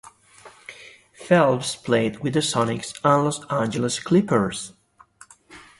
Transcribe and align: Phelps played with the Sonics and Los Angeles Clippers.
Phelps 1.13 1.75
played 1.75 2.23
with 2.23 2.33
the 2.33 2.39
Sonics 2.39 2.99
and 3.03 3.23
Los 3.25 3.45
Angeles 3.51 3.99
Clippers. 3.99 4.73